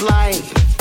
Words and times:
life. 0.00 0.71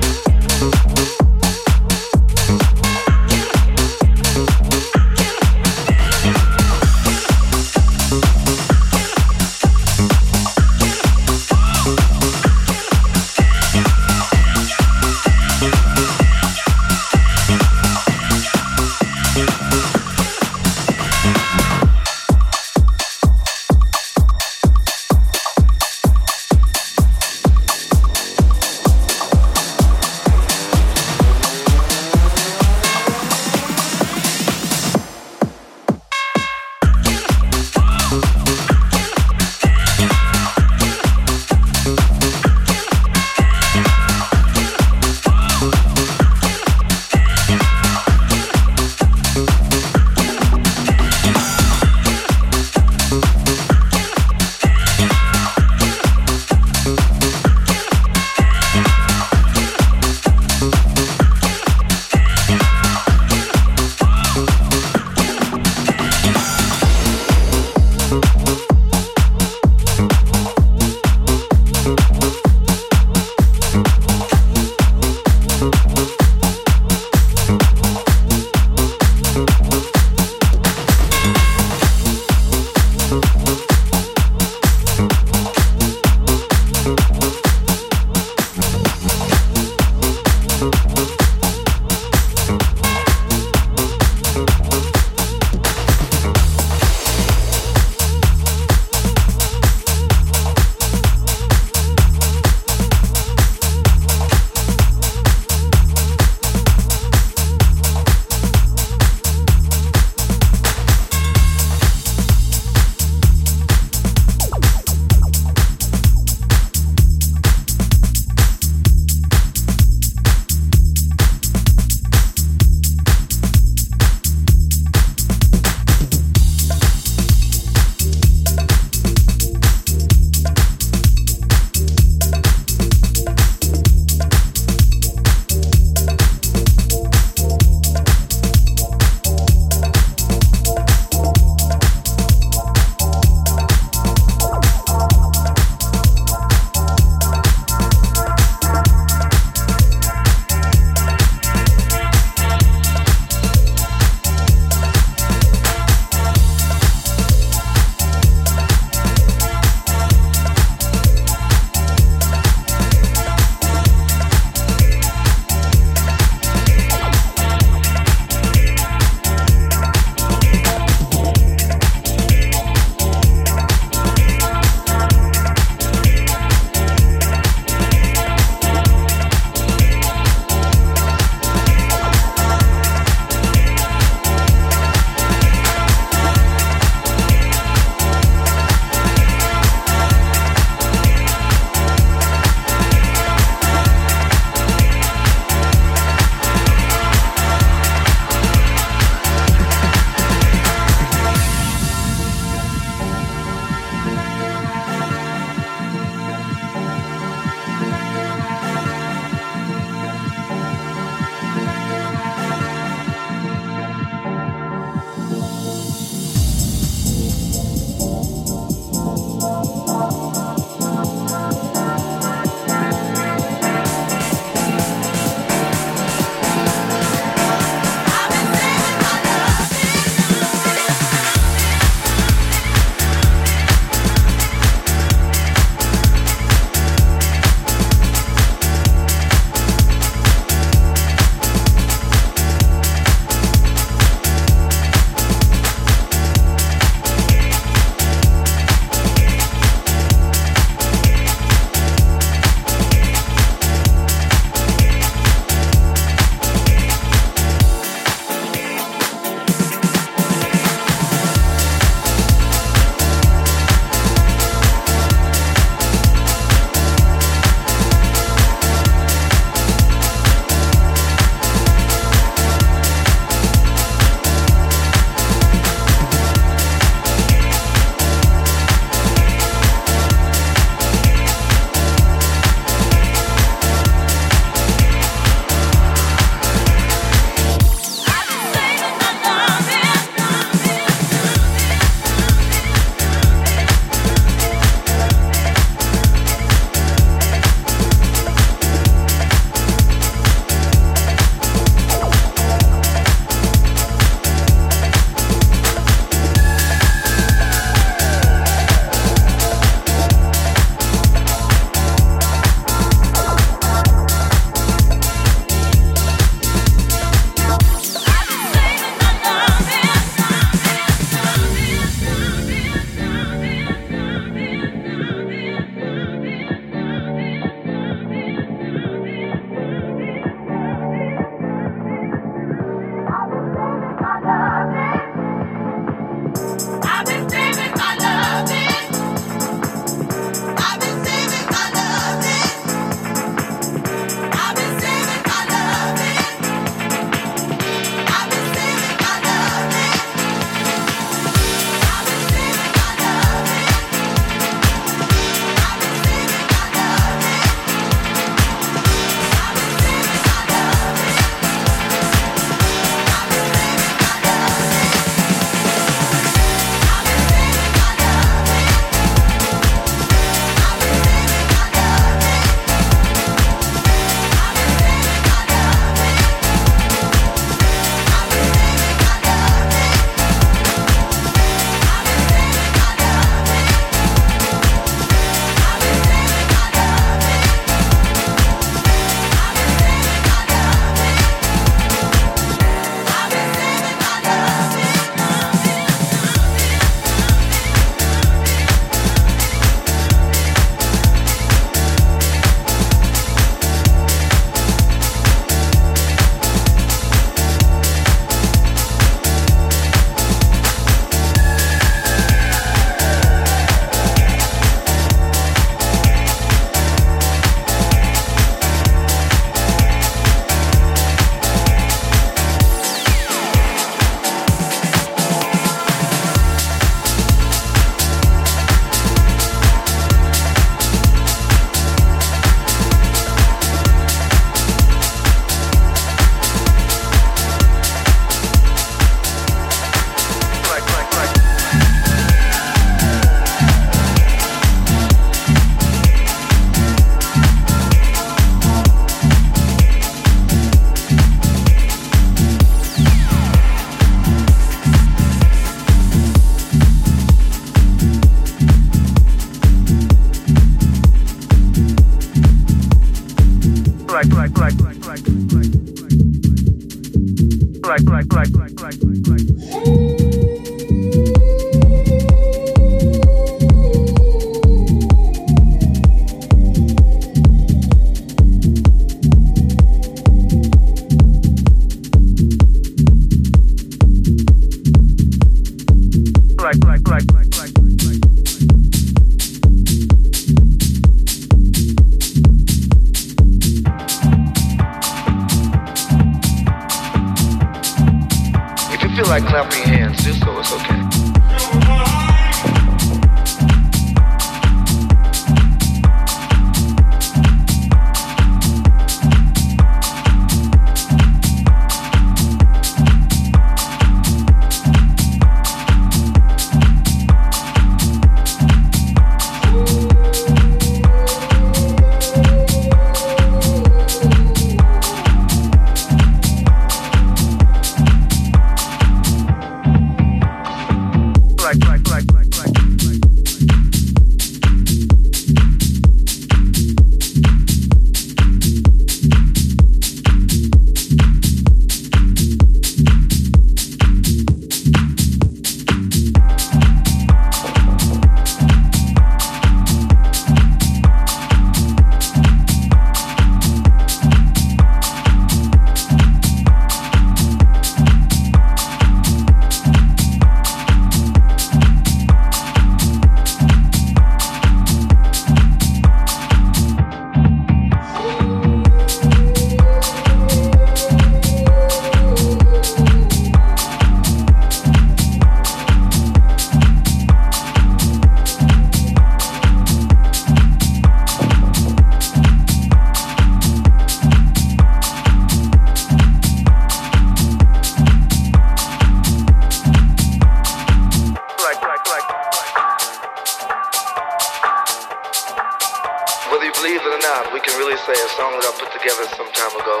can 597.62 597.78
really 597.78 597.96
say 597.98 598.12
a 598.12 598.28
song 598.34 598.58
that 598.58 598.66
I 598.66 598.72
put 598.74 598.90
together 598.90 599.24
some 599.38 599.50
time 599.52 599.74
ago, 599.78 600.00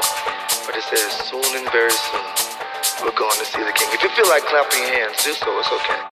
but 0.66 0.74
it 0.74 0.82
says 0.82 1.12
soon 1.30 1.46
and 1.56 1.70
very 1.70 1.90
soon 1.90 2.26
we're 3.02 3.14
going 3.14 3.38
to 3.38 3.44
see 3.46 3.62
the 3.62 3.72
king. 3.72 3.88
If 3.92 4.02
you 4.02 4.10
feel 4.10 4.28
like 4.28 4.42
clapping 4.42 4.80
your 4.80 4.90
hands, 5.06 5.22
do 5.22 5.32
so. 5.32 5.58
It's 5.58 5.70
okay. 5.70 6.11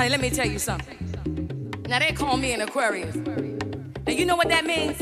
Honey, 0.00 0.12
let 0.12 0.22
me 0.22 0.30
tell 0.30 0.46
you 0.46 0.58
something. 0.58 0.96
Now 1.86 1.98
they 1.98 2.12
call 2.12 2.38
me 2.38 2.54
an 2.54 2.62
Aquarius. 2.62 3.14
Now 3.16 4.14
you 4.14 4.24
know 4.24 4.34
what 4.34 4.48
that 4.48 4.64
means? 4.64 4.96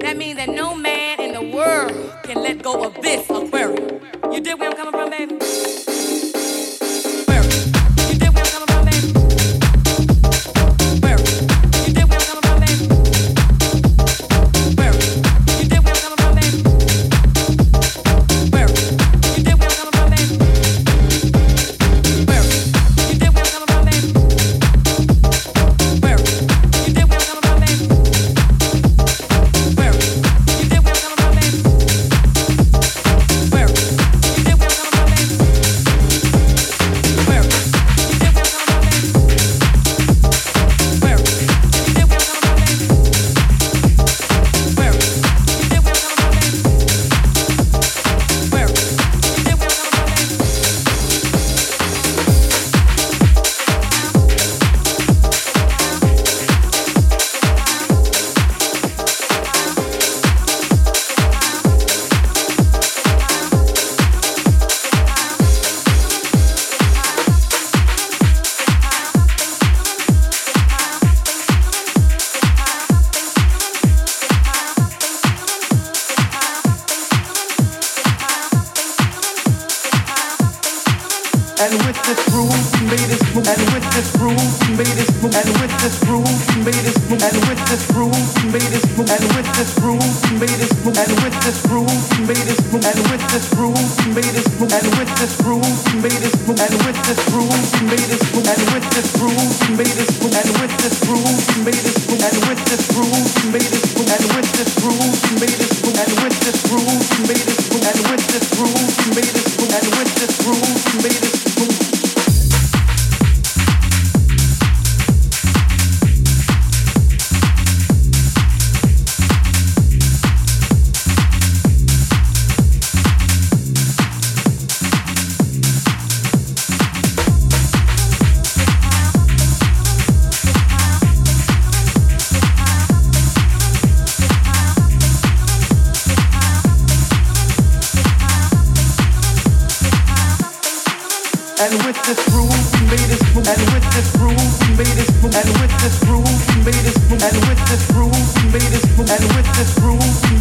That 0.00 0.16
means 0.16 0.36
that 0.36 0.48
no 0.48 0.76
man 0.76 1.18
in 1.18 1.32
the 1.32 1.42
world 1.42 1.90
can 2.22 2.40
let 2.40 2.62
go 2.62 2.84
of 2.84 2.94
this 3.02 3.28
Aquarius. 3.28 4.00
You 4.30 4.40
dig 4.40 4.56
where 4.60 4.70
I'm 4.70 4.76
coming 4.76 4.92
from, 4.92 5.10
baby? 5.10 5.63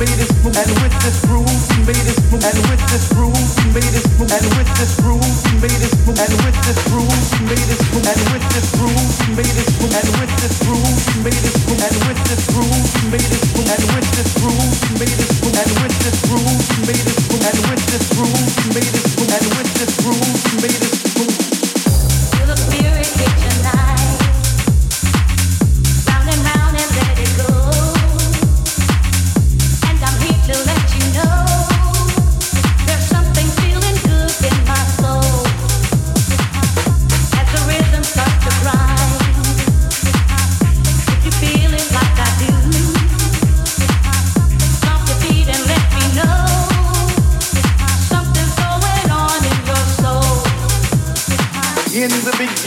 made 0.04 0.20
this 0.20 0.32
and 0.44 0.72
with 0.84 0.96
this 1.00 1.18
groove, 1.24 1.48
made 1.88 1.96
move, 1.96 2.44
and 2.44 2.60
with 2.68 2.84
this 2.92 3.08
groove, 3.16 3.40
made 3.72 3.88
move, 4.20 4.28
and 4.36 4.48
with 4.60 4.72
this 4.76 5.00
groove, 5.00 5.24
made 5.64 5.80
move, 5.80 6.20
and 6.20 6.34
with 6.44 6.60
this 6.68 6.80
groove, 6.92 7.24
made 7.48 7.68
move, 7.72 8.04
and 8.04 8.22
with 8.28 8.44
this 8.52 8.68
groove, 8.76 9.00
made 9.32 9.56
move, 9.56 9.96
and 9.96 10.10
with 10.20 10.34
this 10.44 10.56
groove, 10.60 11.00
made 11.24 11.40
move, 11.40 11.80
and 11.80 11.96
with 12.04 12.20
this 12.28 12.44
groove, 12.52 12.84
made 13.12 13.32
move, 13.32 13.64
and 13.64 13.84
with 13.96 14.10
this 14.12 14.32
groove, 14.44 14.76
made 15.00 15.16
move, 15.16 15.56
and 15.56 15.72
with 15.80 15.96
this 16.04 16.20
groove, 16.28 16.68
made 16.84 17.04
move, 17.08 17.40
and 17.40 17.60
with 17.64 17.84
this 17.88 18.08
groove, 18.12 18.44
made 18.76 18.92
move, 18.92 19.32
and 19.32 19.48
with 19.56 19.72
this 19.80 19.94
groove, 20.04 20.44
made 20.60 20.84
move. 20.84 21.32
Feel 22.28 22.48
the 22.52 22.58
spirit 22.60 23.08
in 23.08 23.64
your. 23.64 23.93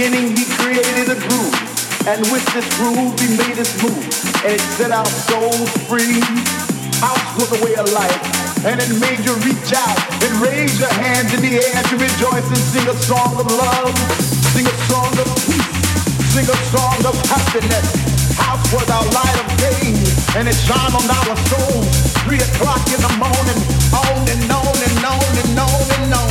beginning, 0.06 0.36
he 0.36 0.44
created 0.62 1.10
a 1.10 1.18
groove. 1.18 1.54
And 2.06 2.22
with 2.30 2.46
this 2.54 2.66
groove, 2.78 3.18
he 3.18 3.34
made 3.34 3.58
us 3.58 3.70
move. 3.82 3.98
And 4.46 4.54
it 4.54 4.62
set 4.78 4.90
our 4.90 5.06
souls 5.26 5.70
free. 5.90 6.22
Out 7.02 7.18
was 7.34 7.50
the 7.50 7.60
way 7.64 7.74
of 7.74 7.90
life. 7.90 8.22
And 8.64 8.78
it 8.78 8.90
made 9.02 9.20
you 9.26 9.34
reach 9.42 9.70
out 9.74 9.98
and 10.22 10.32
raise 10.38 10.78
your 10.78 10.92
hands 11.02 11.34
in 11.34 11.42
the 11.42 11.58
air 11.58 11.82
to 11.90 11.94
rejoice 11.98 12.46
and 12.46 12.62
sing 12.70 12.86
a 12.86 12.94
song 12.94 13.34
of 13.34 13.46
love. 13.50 13.94
Sing 14.54 14.66
a 14.66 14.76
song 14.86 15.10
of 15.18 15.26
peace. 15.42 15.74
Sing 16.30 16.46
a 16.46 16.58
song 16.70 16.98
of 17.02 17.14
happiness. 17.26 17.86
House 18.38 18.62
was 18.72 18.86
our 18.90 19.06
light 19.10 19.36
of 19.42 19.48
day. 19.58 19.90
And 20.38 20.46
it 20.46 20.54
shone 20.54 20.94
on 20.94 21.06
our 21.10 21.36
souls. 21.50 21.90
Three 22.22 22.38
o'clock 22.38 22.84
in 22.94 23.02
the 23.02 23.14
morning. 23.18 23.60
On 23.90 24.22
and 24.22 24.44
on 24.54 24.76
and 24.86 24.98
on 25.02 25.32
and 25.42 25.58
on 25.58 25.86
and 25.98 26.14
on. 26.14 26.30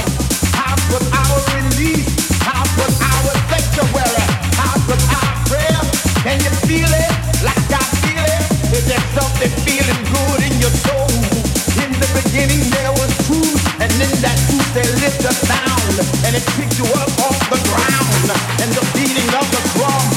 House 0.55 0.85
was 0.95 1.05
our 1.11 1.37
release. 1.59 2.07
House 2.39 2.71
was 2.79 2.95
our 3.01 3.34
and 13.85 13.91
then 14.01 14.09
that 14.21 14.37
truth 14.49 14.73
they 14.73 14.87
lift 15.03 15.23
a 15.23 15.33
sound. 15.33 15.95
And 16.25 16.35
it 16.35 16.45
picked 16.57 16.77
you 16.79 16.85
up 16.97 17.11
off 17.21 17.39
the 17.49 17.59
ground, 17.69 18.27
and 18.61 18.69
the 18.73 18.83
beating 18.93 19.29
of 19.35 19.45
the 19.51 19.61
drum, 19.77 20.14